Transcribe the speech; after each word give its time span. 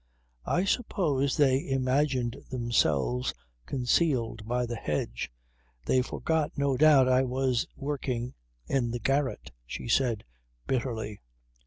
"I 0.47 0.63
suppose 0.63 1.37
they 1.37 1.69
imagined 1.69 2.35
themselves 2.49 3.35
concealed 3.67 4.47
by 4.47 4.65
the 4.65 4.75
hedge. 4.75 5.31
They 5.85 6.01
forgot 6.01 6.57
no 6.57 6.75
doubt 6.75 7.07
I 7.07 7.21
was 7.21 7.67
working 7.75 8.33
in 8.65 8.89
the 8.89 8.99
garret," 8.99 9.51
she 9.63 9.87
said 9.87 10.23
bitterly. 10.65 11.21